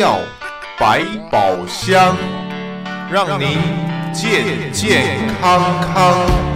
[0.00, 0.18] 药
[0.78, 2.16] 百宝箱，
[3.12, 3.58] 让您
[4.14, 5.60] 健健康
[5.92, 6.49] 康。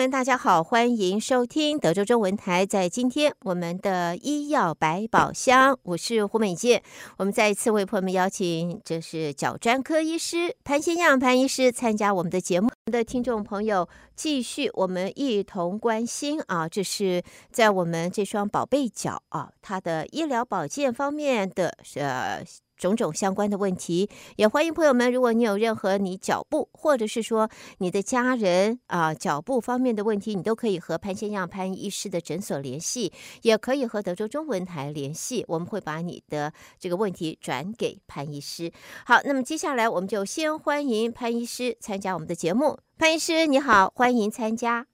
[0.00, 2.64] 们，大家好，欢迎收听德州中文台。
[2.64, 6.82] 在今天我们的医药百宝箱，我是胡美健。
[7.18, 12.68] 我们再一次为朋友们邀请，这是脚专科医师潘先样潘医师参加我们的节目。
[12.68, 13.86] 我们的听众朋友，
[14.16, 17.22] 继续我们一同关心啊，这是
[17.52, 22.42] 在我们这双宝贝脚啊，它的医疗保健方面的呃。
[22.80, 25.12] 种种相关的问题，也欢迎朋友们。
[25.12, 33.12] 如果你有任何你脚部，或者是说你的家人啊脚部方面的问题，你都可以和潘先样潘医师的诊所联系，
[33.42, 35.44] 也可以和德州中文台联系。
[35.46, 38.72] 我们会把你的这个问题转给潘医师。
[39.04, 42.78] 好，那么接下来我们就先欢迎潘医师参加我们的节目。
[42.96, 44.86] 潘医师你好，欢迎参加。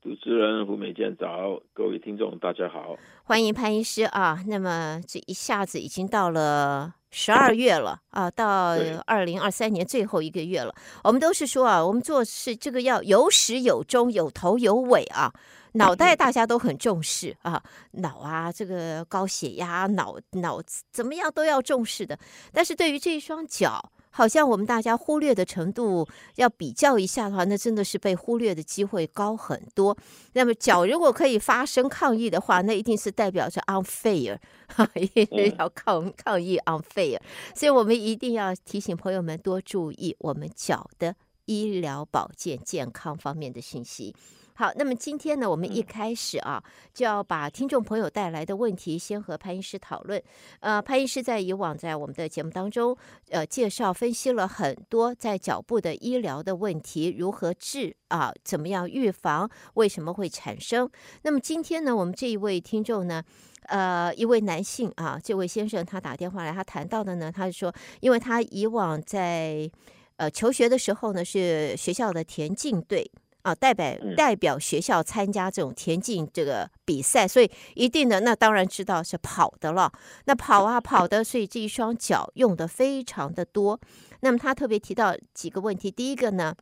[0.00, 2.96] 主持人胡美健早，各位听众大家好，
[3.28, 4.42] 欢迎潘医师啊。
[4.46, 10.74] 那么这一下子已经到了十二月了啊，到二零二三年最后一个月了。
[11.04, 15.30] 我们都是说啊，我们做事这个要有始有终，有头有尾啊。
[15.72, 20.58] 脑袋大家都很重视啊，脑啊，这个高血压，脑脑
[20.90, 22.18] 怎么样都要重视的。
[22.50, 26.06] 但是对于这一双脚，好像我们大家忽略的程度，
[26.36, 29.96] 要比较一下的话，那真的是被忽略的机会高很多。
[30.32, 34.88] 那么脚如果可以发生抗议的话，那一定是代表着 unfair，哈，
[35.58, 37.20] 要抗抗议 unfair。
[37.54, 41.14] 所以我们一定要提醒朋友们多注意我们脚的
[41.44, 44.14] 医疗保健健康方面的信息。
[44.58, 46.60] 好，那么今天呢，我们一开始啊，
[46.92, 50.20] 就要把听众朋友带来的问题先和潘医师讨论。
[50.58, 52.98] 呃，潘医师在以往在我们的节目当中，
[53.30, 60.90] 呃，介绍分析了很多在脚部的医疗的问题，如何治啊，怎么样预防，为什么会产生？
[61.22, 63.22] 那么今天呢，我们这一位听众呢，
[63.68, 69.70] 呃，一位男性啊，这位先生他打电话来，他谈到的呢，他是说，因为他以往在
[70.16, 73.08] 呃求学的时候呢，是学校的田径队。
[73.48, 79.90] 啊，代表代表学校参加这种田径这个比赛，所以一定的那当然知道是跑的了。
[80.26, 83.80] 那跑啊跑的，所以这一双脚用的非常的多。
[84.20, 86.54] 那么他特别提到几个问题，第一个呢，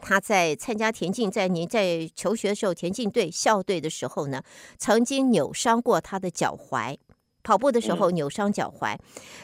[0.00, 4.42] 他在参加田径，在您在求学的时候，田径队校队的时候呢，
[4.76, 6.96] 曾经扭伤过他的脚踝，
[7.42, 8.98] 跑步的时候扭伤脚踝。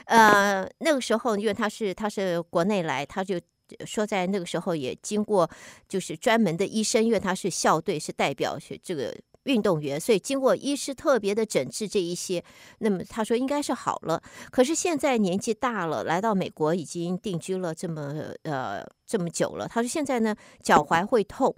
[0.05, 3.41] 呃，那个时候因为他是他是国内来，他就。
[3.87, 5.51] 说在那个时候也经过，
[5.89, 12.45] 就是专门的医生，因为他是校队，是代表是这个运动员，所以经过医师特别的诊治这一些，
[12.79, 14.23] 那么他说应该是好了。
[14.51, 21.55] 可是现在年纪大了，来到美国已经定居了这么呃这么久了，他说现在呢脚踝会痛。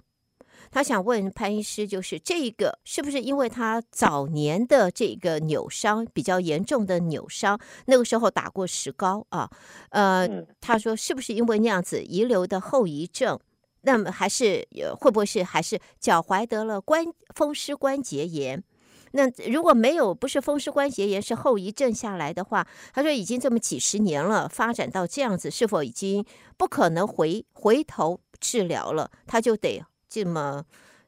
[0.73, 9.47] 他想问潘医师，就是这个是不是因为他早年的这个扭伤比较严重的扭伤，那个时候打过石膏啊？
[9.89, 10.27] 呃，
[10.59, 13.39] 他说是不是因为那样子遗留的后遗症？
[13.81, 14.67] 那么还是
[14.99, 18.63] 会不会是还是脚踝得了关风湿关节炎？
[19.11, 26.25] 那如果没有不是风湿关节炎是后遗症下来的话，他说已经这么几十年了，发展到这样子，是否已经
[26.57, 29.11] 不可能回回头治疗了？
[29.27, 29.83] 他就得。
[30.13, 30.63] 这么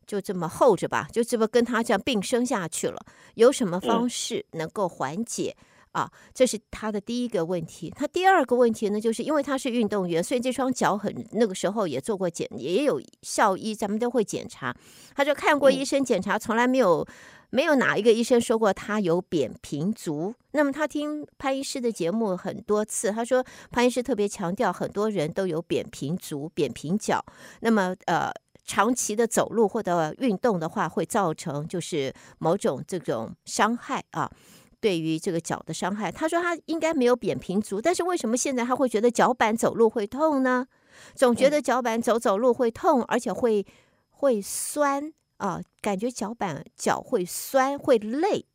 [0.08, 2.98] 就这么候着吧，就这么跟他这样并生下去了。
[3.36, 5.56] 有什么方式能够缓解
[5.92, 6.12] 啊？
[6.34, 7.94] 这是他的第一个问题。
[7.96, 14.76] 他第二个问题呢，就是因为他是运动员，所以这双脚很那个时候也做过检，也有校医，咱们都会检查。
[15.14, 17.08] 他就看过医生检查，从来没有
[17.52, 20.34] 没有哪一个医生说过他有扁平足。
[20.52, 27.24] 那么他听潘医师的节目很多次，他说潘医师特别强调，很多人都有扁平足、扁平脚。
[27.62, 28.32] 那么呃。
[28.66, 34.32] 长期的走路或者运动的话，会造成就是某种这种伤害啊，
[34.80, 36.12] 对于这个脚的伤害。
[36.12, 40.68] 他说他应该没有扁平足，但是为什么现在他会觉得脚板走路会痛呢？
[41.14, 43.66] 总觉得脚板走走路会痛，而且会
[44.10, 48.46] 会酸啊，感觉脚板脚会酸会累。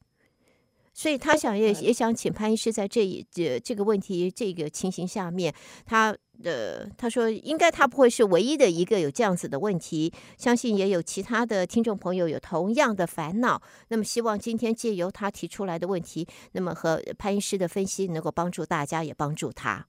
[1.00, 5.50] 所以他想也也想请潘医师在这一这这个问题这个情形下面，
[5.86, 13.62] 他的他说应该他不会是唯一的一个有这样子的问题，相信也有其他的听众朋友有同样的烦恼。
[13.88, 19.86] 那么希望今天借由他提出来的问题，那么和潘医师的分析能够帮助大家，也帮助他。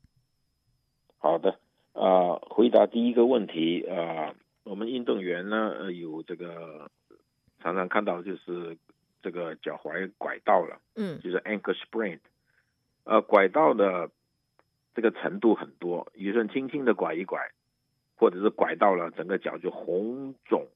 [1.17, 1.49] 好的，
[1.91, 6.89] 啊、呃，回答第一个问题啊、呃，我们运动员呢呃有这个
[7.61, 8.77] 常常看到就是。
[9.21, 12.19] 这个脚踝拐到了，嗯，就是 ankle sprain，
[13.03, 14.09] 呃，拐到的
[14.93, 17.51] 这个程度很多，有时候轻轻的拐一拐，
[18.15, 20.67] 或者是拐到了整个脚就红肿，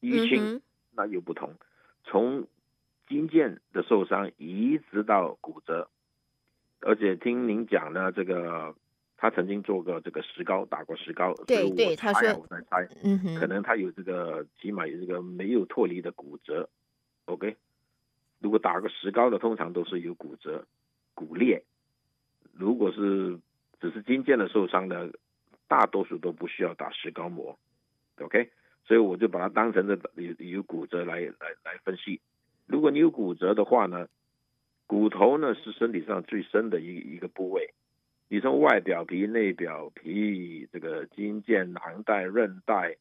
[0.00, 0.60] 淤青
[0.92, 1.54] 那又不同，
[2.04, 2.46] 从
[3.06, 5.88] 筋腱的受伤一直到骨折，
[6.80, 8.74] 而且听您讲呢，这个
[9.16, 16.68] 他曾经做过这个石膏，打过石膏，对对，他说我在猜，嗯哼，可能他有这个起码有这个没有脱离的骨折
[17.26, 17.56] ，OK，
[18.40, 20.66] 如果打个石膏的，通常都是有骨折、
[21.14, 21.62] 骨裂，
[22.52, 23.38] 如果是
[23.78, 25.12] 只是筋腱的受伤的，
[25.68, 27.58] 大多数都不需要打石膏膜
[28.20, 28.50] ，OK，
[28.84, 32.20] 所以我就把它当成这有有骨折来来来分析。
[32.66, 34.08] 如果你有骨折的话呢，
[34.86, 37.74] 骨头呢是身体上最深的一一个部位。
[38.28, 42.96] 你从外表皮、内表皮、这个筋腱、囊袋、韧带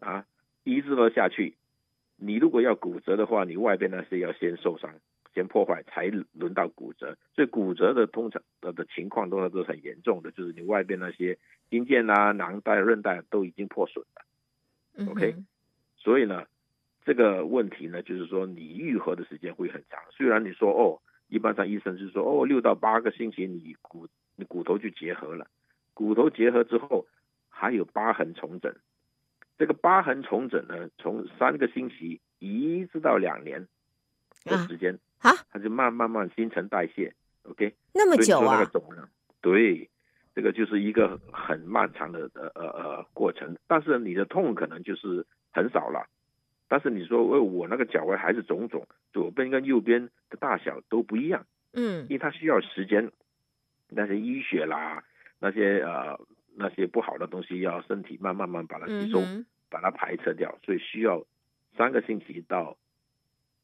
[0.00, 0.26] 啊，
[0.64, 1.54] 一直都下去。
[2.20, 4.94] 你如果要骨折的话，你外边那些要先受伤、
[5.34, 7.16] 先破坏，才轮到骨折。
[7.34, 11.38] 所以骨折的通常的的情况都是都是很严重的，就是你外边那些
[11.70, 15.10] 筋腱啊、囊袋、韧带都已经破损了。
[15.10, 15.34] OK，
[15.96, 16.44] 所以呢。
[17.02, 19.98] 这个问题呢，就是说你愈合的时间会很长。
[20.10, 24.06] 虽然你说哦，一般上医生就是说哦，六到八个星期你骨
[24.36, 25.46] 你骨头就结合了，
[25.94, 27.06] 骨头结合之后
[27.48, 28.72] 还有疤痕重整。
[29.60, 33.68] 这个疤痕重整呢，从三个星期一直到两年
[34.46, 37.12] 的时间啊，它就慢慢慢新陈代谢。
[37.42, 38.66] OK，那么久啊？
[39.42, 39.90] 对，
[40.34, 43.54] 这个就是一个很漫长的呃呃呃过程。
[43.66, 46.06] 但是你的痛可能就是很少了。
[46.66, 53.12] 但是你说，我我那个脚踝还是肿肿，左边跟右边的大小都不一样，嗯，因为它需要时间，
[53.90, 55.04] 那些淤血啦，
[55.38, 56.18] 那些呃
[56.56, 61.24] 那些不好的东西要身体慢慢慢把它吸收，嗯、把它排斥掉，所以需要
[61.76, 62.76] 三个星期到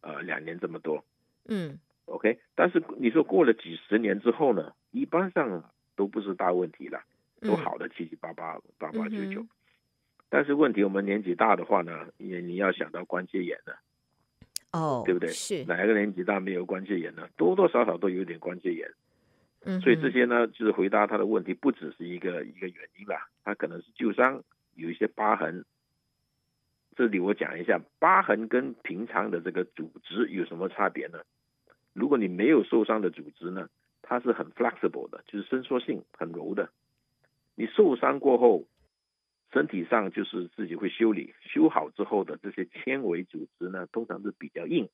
[0.00, 1.04] 呃两年这么多，
[1.46, 2.38] 嗯，OK。
[2.54, 7.02] 但是你说过了几十年之后呢，一般上都不是大问题了，
[7.40, 9.44] 都好的七七八八八八九九。
[10.28, 13.72] 但是问题，我们年纪大的话呢，也你要想到关节炎呢，
[14.72, 15.28] 哦，对不对？
[15.30, 17.28] 是哪一个年纪大没有关节炎呢？
[17.36, 18.90] 多多少少都有点关节炎。
[19.64, 24.42] 嗯，所以这些呢，就是回答他的问题，不只是一个一个原因啦，他可能是旧伤，
[24.74, 25.64] 有一些疤痕。
[26.96, 31.20] 这里我讲一下，疤痕跟平常的这个组织有什么差别呢？
[31.92, 33.68] 如果你没有受伤的组织呢，
[34.02, 36.70] 它是很 flexible 的，就是伸缩性很柔的。
[37.54, 38.64] 你受伤过后。
[39.52, 44.86] 身体上就是自己会修理，修好之后的这些纤维组织呢，通常是比较硬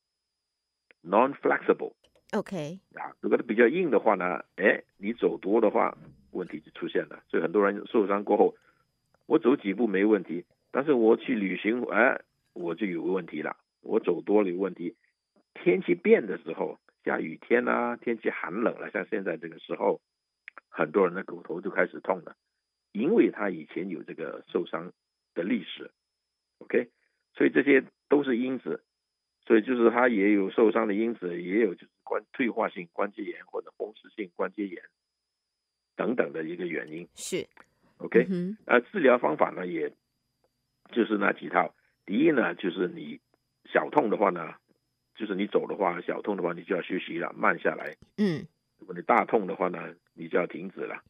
[1.02, 1.94] ，non-flexible。
[2.32, 2.78] OK。
[2.94, 5.96] 啊，如果它比较硬的话呢，哎，你走多的话，
[6.30, 7.24] 问题就出现了。
[7.28, 8.54] 所以很多人受伤过后，
[9.26, 12.20] 我走几步没问题，但是我去旅行，哎，
[12.54, 13.56] 我就有个问题了。
[13.82, 14.96] 我走多了有问题。
[15.54, 20.00] 天气变的时候，下雨天啊，天气寒冷了，像现在这个时候，
[20.68, 22.34] 很多人的骨头就开始痛了。
[22.92, 24.92] 因为他以前有这个受伤
[25.34, 25.90] 的历史
[26.58, 26.90] ，OK，
[27.34, 28.82] 所以这些都是因子，
[29.46, 34.82] 所以就是他也有受伤的因子，也有就是关退化性关节炎或者风湿性关节炎
[35.96, 37.08] 等等的一个原因。
[37.14, 37.46] 是
[37.96, 39.90] ，OK，嗯，呃，治疗方法呢，也
[40.92, 41.74] 就是那几套。
[42.06, 43.20] 第一呢，就是你
[43.64, 44.54] 小痛的话呢，
[45.16, 47.96] 就是你走的话，小痛的话，你就要休息了，慢下来。
[48.16, 48.46] 嗯，
[48.78, 51.02] 如果你大痛的话呢，你就要停止了。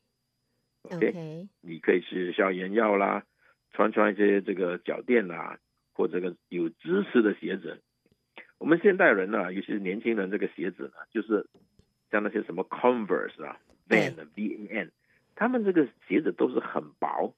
[0.85, 3.25] Okay, OK，你可以吃消炎药啦，
[3.73, 5.59] 穿穿一些这个脚垫啦，
[5.93, 7.81] 或者这个有支持的鞋子。
[8.59, 11.47] 我们现代人呢、啊，尤其是年轻人，这个鞋子呢，就是
[12.11, 13.59] 像那些什么 Converse 啊
[13.89, 14.93] ，Van 的 V A N，
[15.35, 17.35] 他们这个鞋子都是很薄，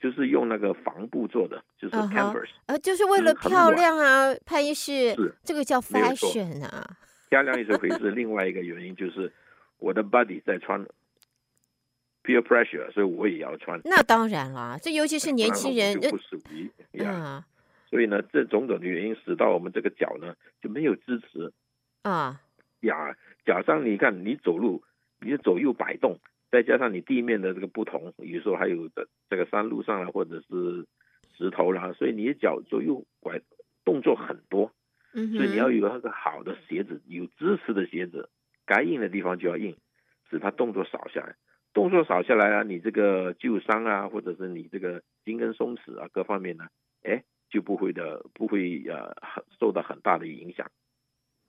[0.00, 2.82] 就是用那个帆布做的，就是 Converse，呃、uh -huh.
[2.82, 6.96] 就是为了漂亮啊，潘医师，是这个叫 fashion 啊，
[7.30, 9.32] 漂亮一回事，另外一个原因就是
[9.78, 10.86] 我的 buddy 在穿。
[12.26, 13.80] peer pressure，所以我也要穿。
[13.84, 17.46] 那当然啦，这尤其是 年轻人就不属于呀。
[17.88, 21.52] 所以呢，这种种的原因使到我们这个脚呢就没有支持
[22.02, 22.40] 啊
[22.80, 23.16] 呀。
[23.44, 24.82] 脚上你看，你走路，
[25.20, 26.18] 你左右摆动，
[26.56, 30.86] 再加上你地面的这个不同，比如说还有的这个山路上啊，或者是
[31.36, 33.42] 石头啦，所以你的脚左右拐
[33.84, 34.72] 动作很多。
[35.12, 38.30] 嗯，所以你要有那个好的鞋子，有支持的鞋子，
[38.64, 39.76] 该硬的地方就要硬，
[40.30, 41.36] 使它动作少下来。
[41.74, 46.68] 动作少下来啊，你这个旧伤啊，或者是你这个筋跟松弛啊，各方面呢，
[47.02, 49.14] 哎，就不会的，不会呃
[49.60, 50.70] 受到很大的影响。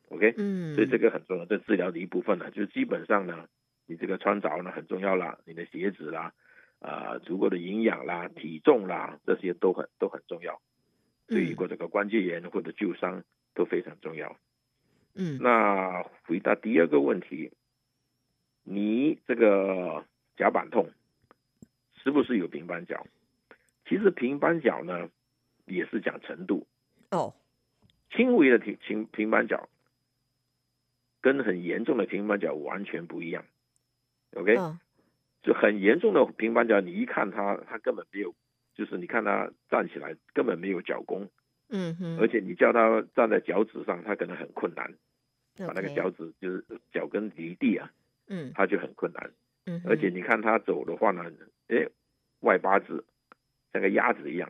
[0.09, 3.47] OK，嗯，所以这个很重要，这治疗的一部分呢，就是基本上呢，
[3.87, 6.31] 你这个穿着呢很重要啦，你的鞋子啦，
[6.79, 10.61] 啊、呃，足够的营养啦，体重啦，这些都很都很重要。
[11.25, 13.23] 对于过这个关节炎或者旧伤
[13.55, 14.37] 都非常重要。
[15.15, 17.51] 嗯，那回答第二个问题，
[18.63, 20.05] 你这个。
[20.37, 20.91] 脚板痛
[21.95, 23.07] 是不是有平板脚？
[23.89, 25.09] 其实平板脚呢，
[25.65, 26.67] 也是讲程度。
[27.09, 27.33] 哦，
[28.11, 29.67] 轻微的平平平板脚
[31.21, 33.43] 跟很严重的平板脚完全不一样。
[34.35, 34.79] OK，、哦、
[35.41, 38.35] 就很严重的平板脚，你一看他，他根本没有，
[38.75, 41.29] 就是你看他站起来根本没有脚弓。
[41.69, 44.93] 嗯哼，而且你叫他站在脚趾上，他可能很困难，
[45.57, 47.91] 把那个脚趾就是脚跟离地啊，
[48.27, 49.31] 嗯，他就很困难。
[49.65, 51.25] 嗯，而且你看他走的话呢，
[51.67, 51.87] 哎，
[52.39, 53.03] 外八字
[53.73, 54.49] 像个鸭子一样，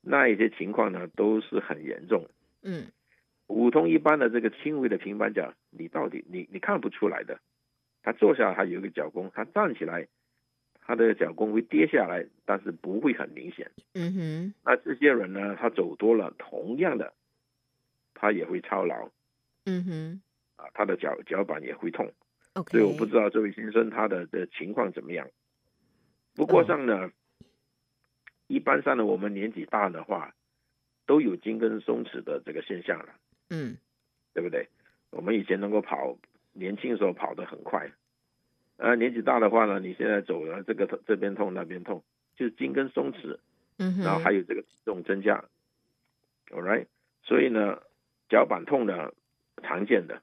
[0.00, 2.26] 那一些情况呢都是很严重。
[2.62, 2.86] 嗯，
[3.46, 7.40] 普通一般的这个轻微的平板脚，你到底你你看不出来的，
[8.02, 10.08] 他坐下来他有一个脚弓，他站起来。
[10.84, 13.70] 他的脚弓会跌下来，但是不会很明显。
[13.94, 17.14] 嗯哼，那这些人呢，他走多了，同样的，
[18.14, 19.08] 他也会操劳。
[19.64, 20.22] 嗯哼，
[20.56, 22.12] 啊，他的脚脚板也会痛。
[22.54, 22.70] Okay.
[22.72, 25.30] 所以我不知道这位先生他的的情况怎么样。
[26.34, 27.10] 不过上呢，oh.
[28.48, 30.34] 一般上呢，我们年纪大的话，
[31.06, 33.14] 都有筋根松弛的这个现象了。
[33.50, 33.76] 嗯，
[34.34, 34.68] 对不对？
[35.10, 36.18] 我们以前能够跑，
[36.52, 37.90] 年轻的时候跑得很快。
[38.78, 42.02] 呃，年纪大的话呢，你现在走了，这个这边痛那边痛，
[42.36, 43.38] 就是筋跟松弛，
[43.78, 45.44] 嗯，然后还有这个体重增加
[46.50, 46.86] ，all right，
[47.22, 47.80] 所以呢，
[48.28, 49.12] 脚板痛呢
[49.62, 50.20] 常见的，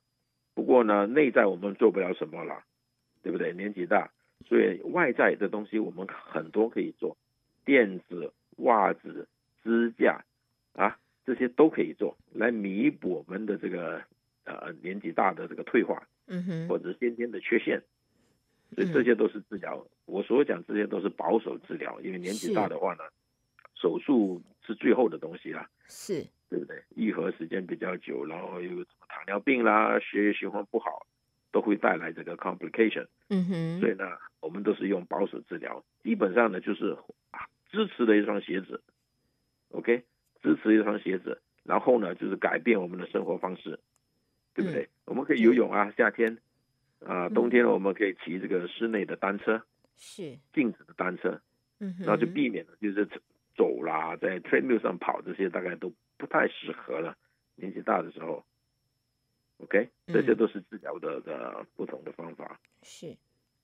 [0.55, 2.63] 不过呢，内在我们做不了什么了，
[3.23, 3.53] 对不对？
[3.53, 4.11] 年纪大，
[4.45, 7.15] 所以外在的东西我们很多可以做，
[7.63, 9.27] 垫子、袜子、
[9.63, 10.25] 支架
[10.73, 14.01] 啊，这些都可以做，来弥补我们的这个
[14.43, 17.83] 呃年纪大的这个退化，嗯哼，或者先天的缺陷。
[18.75, 23.03] 所以这些都是治疗，我所讲这些都是保守治疗，因为年纪大的话呢，
[23.73, 26.79] 手术是最后的东西啦，是，对不对？
[26.95, 31.07] 愈合时间比较久，然后又什么糖尿病啦、血液循环不好，
[31.51, 33.07] 都会带来这个 complication。
[33.29, 33.79] 嗯哼。
[33.79, 34.05] 所以呢，
[34.39, 36.95] 我们都是用保守治疗，基本上呢就是
[37.31, 38.83] 啊，支持的一双鞋子
[39.71, 40.03] ，OK，
[40.43, 43.79] 支持一双鞋子，然后呢就是改变我们的生活方式，
[44.59, 44.83] 对不对？
[44.83, 46.37] 嗯、我们可以游泳啊，夏天。
[47.05, 49.63] 啊，冬天我们可以骑这个室内的单车，
[49.95, 51.39] 是静止的单车，
[51.79, 53.07] 嗯，然后就避免了就是
[53.55, 57.15] 走啦，在 treadmill 上跑这些大概都不太适合了。
[57.55, 58.43] 年纪大的时候
[59.59, 62.59] ，OK，这些都是治疗的的不同的方法。
[62.83, 63.15] 是，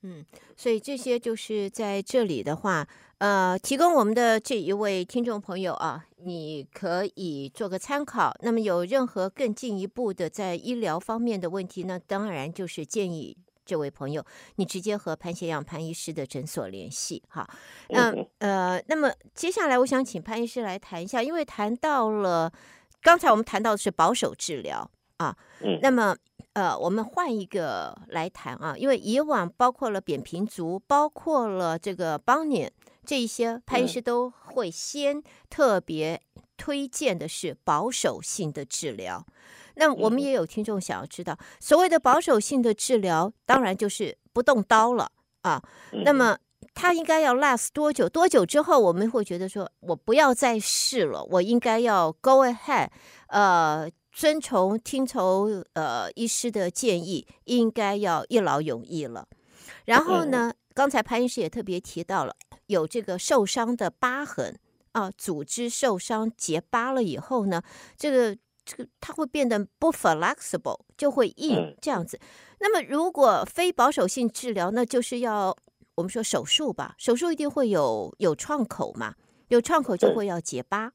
[0.07, 0.23] 嗯，
[0.55, 8.31] 所以这些就是在这里的话，呃，提供我们的这一位听众朋友啊，你可以做个参考。
[8.41, 13.35] 那么有任何更进一步的在医疗方面的问题呢，当然就是建议
[13.65, 14.23] 这位朋友
[14.57, 17.23] 你直接和潘协阳潘医师的诊所联系。
[17.27, 17.49] 哈，
[17.89, 22.53] 那呃，那么接下来我想请潘医师来谈一下，因为谈到了
[23.01, 26.15] 刚才我们谈到的是保守治疗啊，嗯，那么
[26.55, 32.71] 呃，我们换一个来谈啊，因为以往包括了扁平足，包括了这个邦尼。
[33.05, 36.19] 这一些潘医师都会先特别
[36.57, 39.23] 推荐的是保守性的治疗。
[39.75, 45.61] 那我们也有听众想要知道，所谓的保守性的治疗，当然就是不动刀了啊。
[45.91, 46.37] 那么
[46.73, 48.09] 它应该要 last 多久？
[48.09, 52.87] 多久之后我们会觉得说，我不要再试了，我应该要 go ahead，
[53.27, 59.27] 呃，遵从听从呃医师的建议，应该要一劳永逸了。
[59.83, 62.33] 然后呢，刚才潘医师也特别提到了。
[62.67, 64.57] 有这个受伤的疤痕
[64.93, 67.61] 啊，组织受伤结疤了以后呢，
[67.97, 72.17] 这个这个它会变得不 flexible，就会硬这样子。
[72.59, 75.55] 那么如果非保守性治疗，那就是要
[75.95, 79.13] 我们说手术吧，手术一定会有有创口嘛，
[79.49, 80.93] 有创口就会要结疤。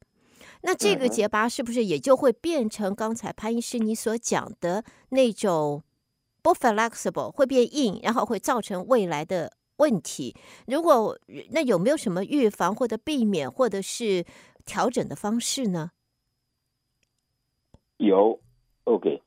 [0.62, 5.82] 那这个结疤是不是也就会变成刚才潘医师你所讲的那种
[6.42, 10.34] 不 flexible，会变硬，然后会造成未来的问题，
[10.66, 11.18] 如果
[11.50, 14.24] 那有没有什么预防或者避免或者是
[14.64, 15.90] 调整的方式呢？
[17.96, 18.40] 有
[18.84, 19.22] ，OK。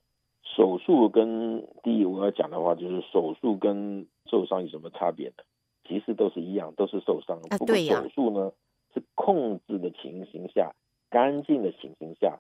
[0.55, 5.43] 手术跟第一我要讲的话，就是手术跟受伤有什么差别呢？
[5.87, 7.39] 其实都是一样，都是受伤。
[7.49, 8.01] 啊，对呀。
[8.03, 8.51] 手术呢
[8.93, 10.71] 是控制的情形下，
[11.13, 12.39] 干净的情形下，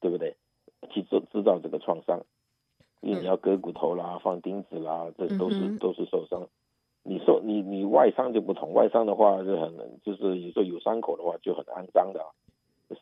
[0.00, 0.36] 对不对？
[0.90, 2.24] 去制制造这个创伤，
[3.00, 6.46] 因为你要割骨头啦、放钉子啦，这都是、嗯、都是受伤。
[7.02, 12.24] 你受你你外伤就不同，外伤的话就很就是有时候有伤口的话就很肮脏的，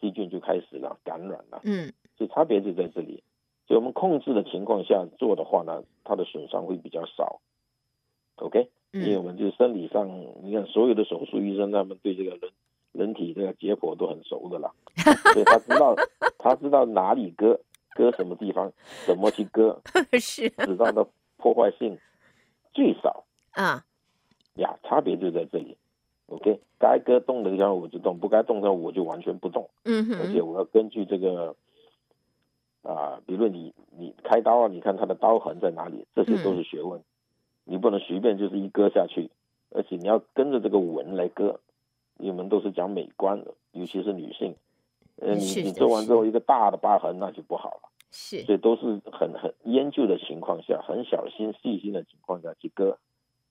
[0.01, 1.61] 细菌就开始了感染了。
[1.65, 3.23] 嗯，所以差别就在这里。
[3.67, 7.43] 所以我们控制的情况下做的话呢，它的损伤会比较少。
[8.37, 10.09] OK，因为我们就是生理上，
[10.43, 12.41] 你看所有的手术医生他们对这个人
[12.97, 14.73] 人体这个解剖都很熟的了，
[15.33, 15.95] 所以他知道
[16.39, 17.61] 他知道哪里割
[17.95, 18.73] 割什么地方，
[19.07, 19.81] 怎么去割，
[20.19, 21.99] 是，知道的破坏性
[22.73, 23.85] 最少啊。
[24.55, 25.77] 呀，差别就在这里
[26.29, 29.69] ，OK，该割动的地方我就动，不该动的我就完全不动。
[29.85, 31.55] 嗯哼，而且我要根据这个
[32.83, 36.99] 啊，比如你你开刀啊，你看它的刀痕在哪里，这些都是学问。
[37.01, 37.05] 嗯、
[37.65, 39.31] 你不能随便就是一割下去，
[39.71, 41.61] 而且你要跟着这个纹来割。
[42.19, 44.57] 你们都是讲美观的，尤其是女性。
[45.17, 47.91] 呃，你你做完之后一个大的疤痕，那就不好了。
[48.11, 52.99] 是，所以都是很很研究的情况下，很小心细心的情况下去割，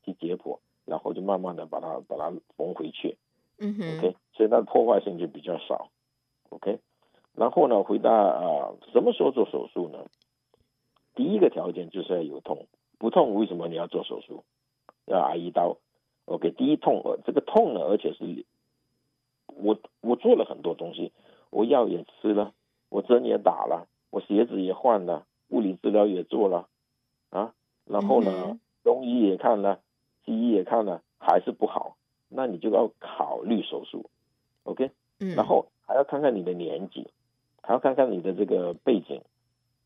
[0.04, 3.18] 去解剖，然后就慢慢的把它把它缝回去。
[3.58, 3.98] 嗯哼。
[3.98, 5.90] OK，所以它的破坏性就比较少。
[6.50, 6.80] OK，
[7.34, 10.06] 然后呢，回答啊，什么时候做手术呢？
[11.16, 12.68] 第一个条件就是要有痛，
[12.98, 14.44] 不痛为什么你要做手术？
[15.06, 15.78] 要挨一刀。
[16.26, 18.46] OK，第一痛，呃，这个痛呢，而且是，
[19.56, 21.12] 我我做了很多东西。
[21.52, 22.52] 我药也吃了，
[22.90, 26.68] 我针也打了，我鞋子也换了，物理治疗也做了，
[27.30, 27.54] 啊，
[27.86, 29.80] 然后呢，嗯、中医也看了，
[30.26, 31.96] 西医也看了，还是不好，
[32.28, 34.10] 那你就要考虑手术
[34.64, 37.08] ，OK，嗯，然后还要看看你的年纪，
[37.62, 39.22] 还要看看你的这个背景，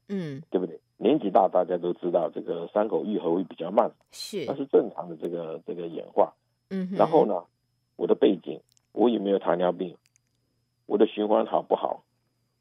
[0.07, 0.79] 嗯，对不对？
[0.97, 6.33] 年纪大，大家都知道这个伤口愈合会比较慢，是，那是正常的这个这个演化，
[6.71, 7.43] 嗯，然后呢，
[7.95, 8.59] 我的背景，
[8.99, 9.95] 我有没有糖尿病？
[10.85, 12.03] 我的循环好不好？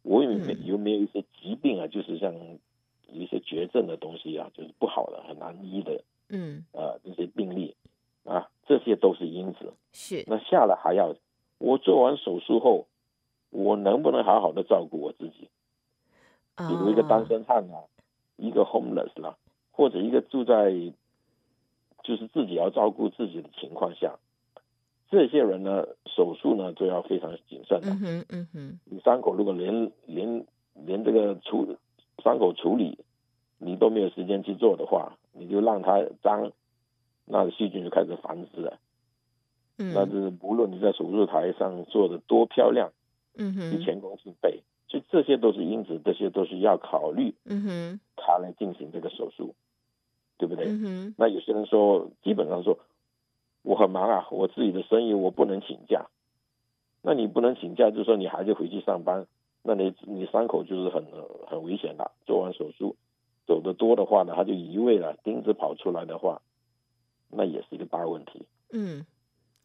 [0.03, 1.87] 我有没有没有一些疾病啊？
[1.87, 7.75] 嗯、就是像有一些绝症的东西啊，就是不好的、很难医的，嗯，呃，这些病例
[8.23, 9.75] 啊，这些都是因子。
[9.93, 10.23] 是。
[10.29, 11.13] 那下来还要，
[11.59, 12.87] 我做完手术后，
[13.51, 15.51] 我能不能好好的照顾我自己？
[16.57, 17.83] 比如一个单身汉啊，
[18.37, 19.37] 一个 homeless 啦、啊，
[19.73, 20.71] 或者一个住在
[22.05, 24.17] 就是自己要照顾自己的情况下。
[25.11, 27.89] 这些人呢，手术呢都要非常谨慎的。
[27.89, 28.81] 嗯哼，嗯哼。
[28.85, 31.77] 你伤口如果连连连这个处
[32.23, 32.99] 伤口处理
[33.59, 36.53] 你都没有时间去做的话，你就让它脏，
[37.25, 38.79] 那细菌就开始繁殖了。
[39.79, 39.95] 嗯。
[39.95, 42.93] 那就是无论你在手术台上做的多漂亮，
[43.37, 44.63] 嗯哼，你前功尽废。
[44.89, 47.35] 所以这些都是因子，这些都是要考虑。
[47.47, 48.01] 嗯哼。
[48.17, 49.55] 他来进行这个手术，
[50.37, 50.67] 对不对？
[50.67, 51.15] 嗯哼。
[51.17, 52.79] 那有些人说，基本上说。
[53.63, 56.07] 我很忙啊，我自己的生意我不能请假。
[57.03, 59.27] 那你不能请假，就说你还是回去上班，
[59.63, 61.05] 那你你伤口就是很
[61.47, 62.11] 很危险的。
[62.27, 62.97] 做完手术
[63.47, 66.43] 走的多的话呢，它就移位了，钉子跑出来的话，
[67.31, 68.47] 那也是一个大问题。
[68.73, 69.07] 嗯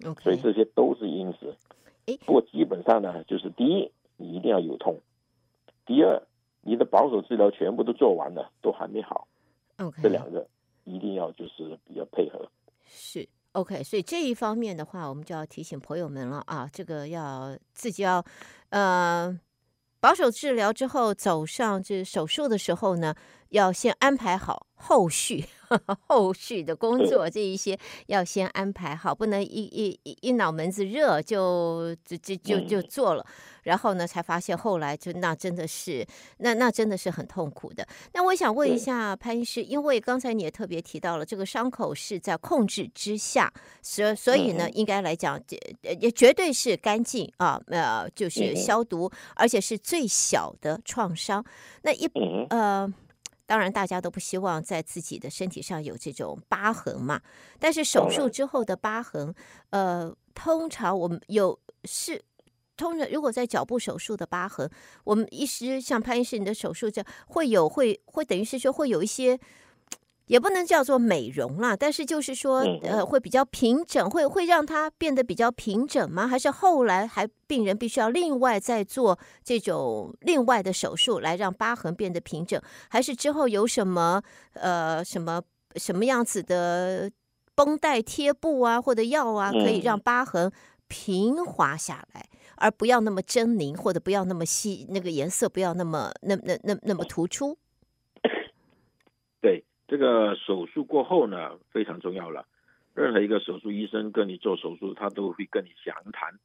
[0.06, 0.21] ，OK。
[0.23, 1.56] 所以这些都是因子。
[2.06, 4.95] 诶不过基本上呢，就是第一，你一定要有痛；
[5.86, 6.21] 第二，
[6.62, 9.27] 你的保守治疗全部都做完了，都还没好。
[9.77, 10.01] OK。
[10.03, 10.47] 这两个
[10.84, 12.47] 一定要就是比较配合。
[12.86, 13.27] 是。
[13.54, 18.24] OK，所以这一方面的话，我们就要提醒朋友们了啊，这个要自己要，
[18.70, 19.39] 呃，
[20.00, 23.16] 保守治疗之后走上这手术的时候呢，
[23.54, 25.46] 要先安排好后续。
[26.08, 33.26] 后续的工作这一些要先安排好，不能一一一一脑门子热就就就就就做了，
[33.63, 36.06] 然后呢才发现后来就那真的是
[36.38, 37.88] 那那真的是很痛苦的。
[38.13, 45.42] 那我想问一下潘医师，因为刚才你也特别提到了这个伤口是在控制之下，所所以呢应该来讲
[45.82, 51.44] 也绝对是干净啊，呃就是消毒，而且是最小的创伤。
[51.82, 52.08] 那一
[52.52, 52.94] 呃。
[53.54, 57.22] 当然，大家都不希望在自己的身体上有这种疤痕嘛。
[57.60, 59.32] 但是手术之后的疤痕，
[59.70, 62.20] 呃，通常我们有是，
[62.76, 64.68] 通常如果在脚部手术的疤痕，
[65.04, 69.39] 我们医师像潘医师你的手术这样会有会会等于是说会有一些。
[70.27, 76.27] 也不能叫做美容啦，但是就是说，呃，会比较平整，会会让它变得比较平整吗？
[76.27, 82.62] 还是后来还病人必须要另外再做这种另外的手术来让疤痕变得平整？
[82.89, 85.41] 还是之后有什么呃什么
[85.75, 87.12] 什么样子的
[87.53, 90.51] 绷带贴布啊或者药啊，可以让疤痕
[90.88, 97.57] 平滑下来，而不要那么狰狞，或者不要那么细，那个颜色不要那么那那那那么突出？
[99.41, 99.65] 对。
[99.93, 102.47] 这个手术过后呢，非常重要了。
[102.95, 106.39] 任何一个手术医生跟你做手术，他都会跟你详谈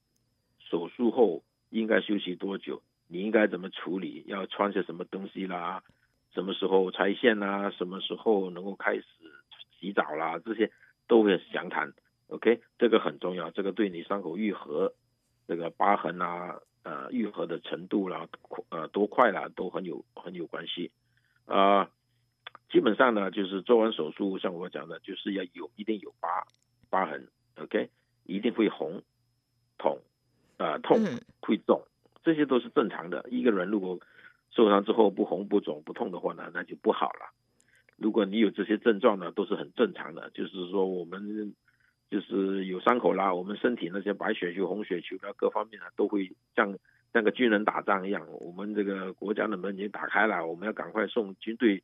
[0.59, 5.83] 手术后应该休息多久，你应该怎么处理，要穿些什么东西啦，
[6.35, 9.05] 什么时候拆线啦，什么时候能够开始
[9.81, 10.71] 洗澡啦，这些
[11.07, 11.95] 都会详谈。
[12.27, 14.93] OK，这个很重要，这个对你伤口愈合、
[15.47, 18.29] 这个疤痕啊、呃愈合的程度啦、
[18.69, 20.91] 呃多快啦，都很有很有关系
[21.47, 21.89] 啊。
[22.71, 26.29] 基本上呢，就是做完手术，像我讲的，就是要有一定有疤
[26.91, 27.27] 疤痕
[27.57, 27.89] ，OK，
[28.25, 29.03] 一定会红、
[29.79, 29.99] 痛、
[30.59, 30.99] 啊、呃、痛、
[31.41, 31.83] 会肿，
[32.23, 33.25] 这些都是正常的。
[33.31, 33.99] 一个人如果
[34.51, 37.33] 受伤之后不红不肿不痛的话呢，那就不好了。
[37.97, 40.31] 如果你有这些症状呢，都是很正常的。
[40.31, 41.55] 就是说我们
[42.11, 46.79] 就是有伤口啦，我们身体那些白血球、红血球啊，各方面啊，都会像
[47.13, 51.83] 像个军人打仗一样，我们这个国家的门已经打开了，我们要赶快送军队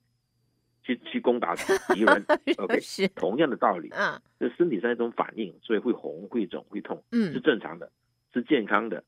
[0.85, 2.25] 去去攻打敌 人。
[2.59, 7.91] OK，是同样的道理啊，这身体上一种反应，所以会红、会肿、会痛，嗯，是正常的，
[8.33, 9.03] 是健康的。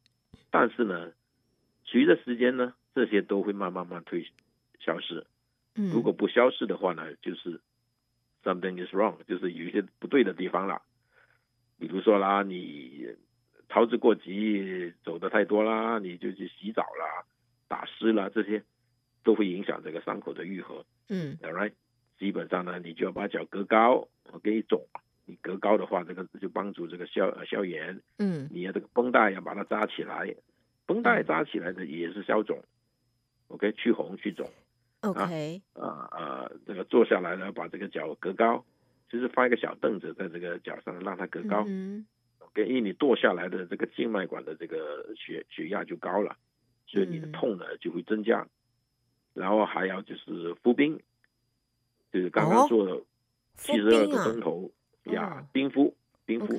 [0.51, 1.13] 但是呢，
[1.85, 4.27] 随着时间呢，这些都会慢慢慢退
[4.81, 5.25] 消失。
[5.77, 7.61] 嗯，如果不消失的话呢，就是
[8.43, 10.81] something is wrong，就是有一些不对的地方了。
[11.79, 13.07] 比如说啦，你
[13.69, 17.27] 操之过急，走的太多啦，你就去洗澡啦，
[17.69, 18.63] 打湿啦，这些
[19.27, 20.87] 都会影响这个伤口的愈合。
[21.09, 21.73] 嗯，All right，
[22.17, 24.87] 基本上呢，你就要把脚隔高，我给你肿，
[25.25, 28.01] 你隔高的话，这个就帮助这个消消炎。
[28.19, 30.33] 嗯，你要这个绷带要把它扎起来，
[30.87, 32.63] 绷带扎起来的也是消肿。
[33.49, 34.49] OK，去红去肿。
[35.01, 38.65] OK，啊啊，这个坐下来呢，把这个脚隔高。
[39.09, 41.65] 就是放一个小凳子在这个脚上，让它隔高。
[41.69, 42.05] 嗯
[42.41, 46.37] ，OK，因为你剁下来的这个静脉管的这个血血压就高了，
[46.89, 48.45] 所以你的痛呢就会增加。
[49.37, 51.01] 嗯、然后还要就是敷冰，
[52.13, 53.01] 就是刚刚做的
[53.55, 54.71] 七十二个钟头
[55.05, 55.95] 呀，冰敷
[56.25, 56.59] 冰敷。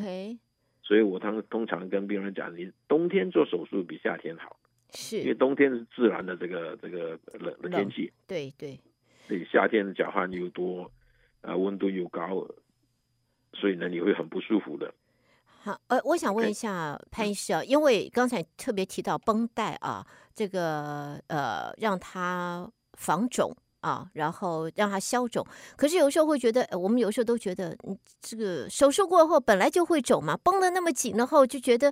[0.81, 4.57] 所以我通通常跟病人讲，你冬天做手术比夏天好，
[4.93, 8.13] 是因为冬天是自然的这个这个冷的天气。
[8.25, 8.79] 对对，
[9.27, 10.89] 对夏天的脚汗又多。
[11.41, 12.45] 啊，温度又高，
[13.53, 14.91] 所以呢，你会很不舒服的。
[15.61, 20.05] 好，呃，我想问一下潘医师啊，因为刚才特别提到绷带啊，
[20.37, 25.43] 这个呃，让它防肿啊，然后让它消肿。
[25.75, 31.91] 可是有时候会觉得，我们有时候都觉得，嗯，这个手术过后本来就会肿嘛，绷得那么紧了后，就觉得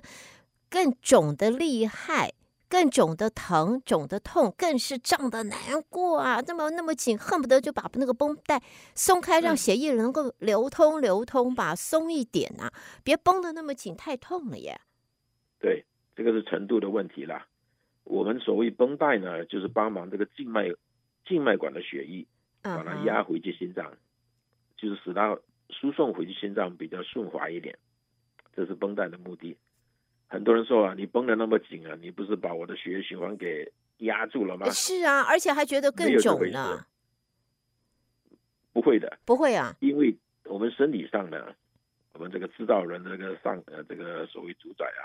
[0.70, 2.32] 更肿的厉害。
[2.68, 6.42] 更肿的疼，肿的痛，更是胀的难过啊！
[6.48, 8.60] 那么那么紧，恨不得就把那个绷带
[8.92, 12.72] 松开，让血液能够流通流通吧，松一点呐、啊，
[13.04, 14.80] 别绷得那么紧，太痛了耶。
[15.60, 17.46] 对，这个是程度的问题啦。
[18.06, 20.70] 我们所谓绷带呢，就是帮忙这个静脉
[21.24, 22.24] 静脉管的血液，
[22.62, 23.96] 把它压回去心脏，uh huh.
[24.76, 25.36] 就是使它
[25.70, 27.76] 输送回去心脏比较顺滑一点，
[28.54, 29.56] 这是绷带的目的。
[30.28, 34.70] 很多人说啊，你绷得那么紧啊，你不是把我的血液循环给压住了吗？
[34.70, 36.86] 是啊，而且还觉得更肿呢。
[38.72, 41.54] 不会的，不会啊，因为我们身体上呢，
[42.12, 45.02] 我们这个制造人的这个上呃这个所谓主宰啊，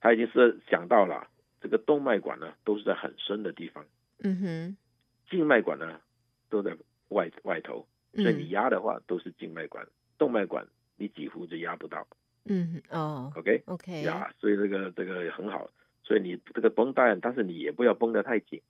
[0.00, 1.28] 他已经是想到了
[1.60, 3.84] 这个动脉管呢都是在很深的地方，
[4.18, 4.76] 嗯哼，
[5.30, 6.00] 静脉管呢
[6.48, 6.76] 都在
[7.08, 10.66] 外外头，所以你压的话都是静脉管，嗯、动脉管
[10.96, 12.06] 你几乎就压不到。
[12.44, 15.68] 嗯哦，OK OK 呀，所以这个这个很好，
[16.02, 18.60] 所以你这个绷带，但是你也不要绷得太紧，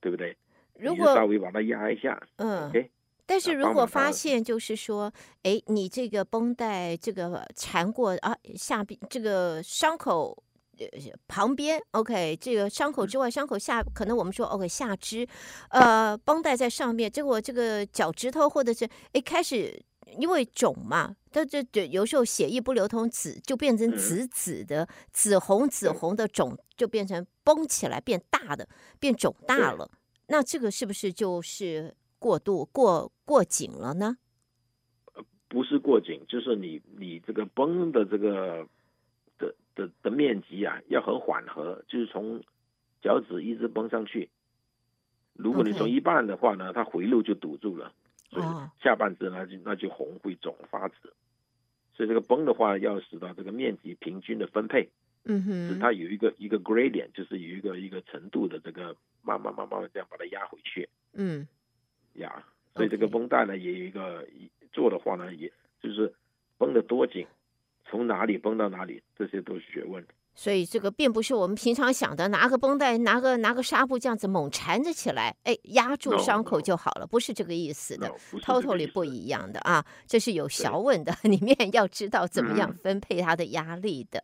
[0.00, 0.36] 对不对？
[0.78, 2.90] 如果稍微把它压一下，嗯，OK。
[3.28, 10.45] 但是如果发现就是说，哎，你这个绷带这个缠过啊下边这个伤口呃
[11.28, 15.26] 旁边，OK，这个伤口之外，伤口下可能我们说 OK 下肢，
[15.70, 19.82] 呃，绷带在上面，结果这个脚趾头或者是哎开始。
[20.20, 28.68] 因为肿嘛，它这这有时候血液不流通，紫就变成紫紫的、嗯、紫红紫红的肿，就变成绷起来变大的，
[29.00, 29.90] 变肿大了。
[30.28, 34.16] 那这个是不是就是过度过过紧了呢？
[35.48, 38.64] 不是过紧，就是你你这个绷的这个
[39.38, 42.42] 的的的面积啊，要很缓和，就是从
[43.00, 44.30] 脚趾一直绷上去。
[45.34, 47.92] 如果你从一半的话呢它回路就堵住了。
[48.28, 51.14] 所以下半肢呢就那就红会肿发紫，
[51.94, 54.90] 所以这个绷的话要使到这个面积平均的分配，
[55.22, 61.46] 嗯哼，使它有一个一个 gradient，就是有一个一个程度的这个慢慢慢慢这样把它压回去，嗯，
[62.14, 62.44] 呀，
[62.74, 64.26] 所以这个绷带呢也有一个
[64.72, 66.12] 做的话呢，也就是
[66.58, 67.24] 绷得多紧，
[67.88, 70.04] 从哪里绷到哪里，这些都是学问。
[70.38, 84.22] 所以这个并不是我们平常想的，拿个绷带、拿个拿个纱布这样子猛缠着起来，哎，压住伤口就好了，no, no, 不是这个意思的，totally 不一样的啊，这是有学问的， 里面要知道怎么样分配它的压力的。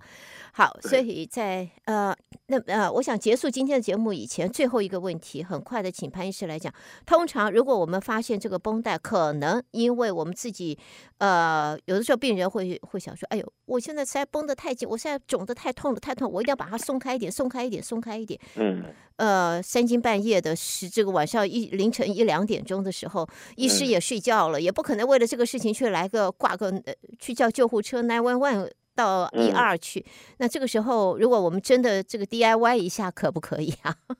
[0.54, 2.14] 好，所以在呃，
[2.48, 6.70] 那呃，我想结束今天的节目以前，最后一个问题，很快的，请潘医师来讲。
[7.06, 10.78] 通常，如果我们发现这个绷带可能因为我们自己，
[11.16, 18.38] 呃，有的时候病人会会想说，哎呦，我现在实在绷得太紧，我现在肿得太痛了，太痛，我一定要把它松开一点，松开一点，松开一点。
[18.56, 18.84] 嗯。
[19.16, 28.70] 呃，三更半夜的是这个晚上一凌晨一两点钟的时候，医师也睡觉了，也不可能为了这个事情去来个挂个呃去叫救护车 nine one one。
[28.94, 33.96] 到一二去，嗯、那这个时候，如果我们真的这个 DIY 一下，可不可以啊？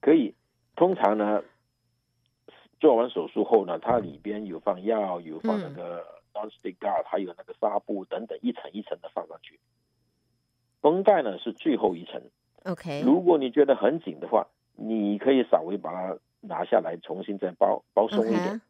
[0.00, 0.34] 可以，
[0.76, 1.42] 通常呢，
[2.80, 9.58] 做完手术后呢，它里边有放药，有放那个 non-stick guard，还有那个纱布等等，一层一层的放上去。
[10.80, 12.22] 绷带呢是最后一层。
[12.64, 14.46] OK，如果你觉得很紧的话，
[14.76, 18.60] 你可以稍微把它拿下来，重新再包包松一点.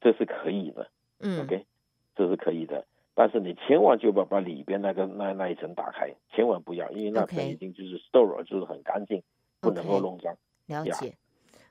[0.00, 0.88] 这是可以的。
[1.18, 1.66] 嗯，OK，
[2.14, 2.86] 这是可以的。
[3.18, 8.44] 但是你千万就不要把里边那个那那一层打开，千万不要，因为那层已经就是 store，Okay.
[8.44, 9.20] 就是很干净，
[9.60, 10.32] 不能够弄脏。
[10.66, 11.12] 了解。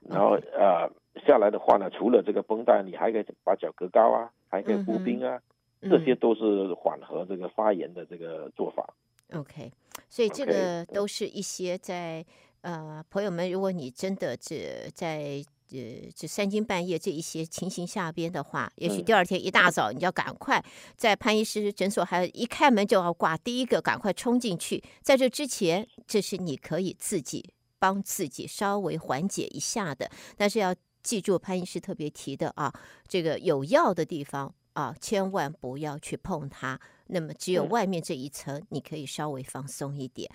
[0.01, 0.91] 然后.呃
[1.25, 5.41] 下来的话呢，除了这个绷带，你还可以把脚隔高啊，还可以敷冰啊，
[5.81, 8.93] 嗯、这些都是缓和这个发炎的这个做法。
[9.33, 9.71] OK，
[10.07, 12.23] 所以这个都是一些在
[12.61, 20.63] 呃朋友们，如果你真的这在呃这三更半夜这一些情形下边的话，也许第二天一大早你就要赶快
[20.95, 24.83] 在潘医师诊所，还一开门就要挂第一个，赶快冲进去。
[25.01, 32.73] 在这之前，这是你可以自己帮自己稍微缓解一下的，但是要记住潘医师特别提的啊，
[33.07, 36.79] 这个有药的地方啊，千万不要去碰它。
[37.07, 40.29] 那么只有外面这一层，你可以稍微放松一点。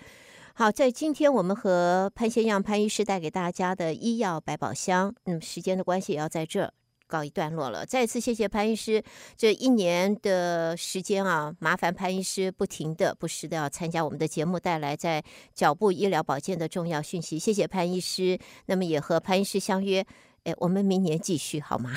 [0.55, 6.71] 好，在今天我们和潘先样潘医师带给大家的医药百宝箱，那么时间的关系也要在这
[7.07, 7.83] 告一段落了。
[7.83, 9.03] 再次谢谢潘医师
[9.35, 15.23] 这一年的时间啊，麻烦潘医师不停的、不时的要参加我们的节目，带来在
[15.55, 17.39] 脚部医疗保健的重要讯息。
[17.39, 18.37] 谢谢潘医师，
[18.67, 20.05] 那么也和潘医师相约，
[20.43, 21.89] 哎，我们明年继续好吗？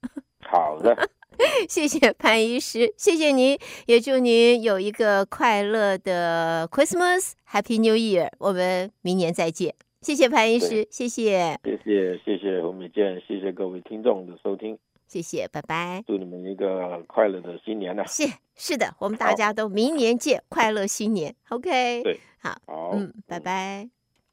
[0.50, 1.10] 好的。
[1.68, 8.28] 谢谢潘医师，谢谢您，也祝您有一个快乐的 Christmas，Happy New Year。
[8.38, 18.02] 我们明年再见，谢谢潘医师，谢谢，谢谢，谢谢侯美健，谢谢各位听众的收听，谢谢，拜拜，祝你们一个快乐的新年呢。
[18.06, 23.88] 谢是的，我们大家都明年见，快乐新年，OK，对，好，好，嗯，拜拜，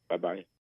[0.07, 0.45] 拜拜。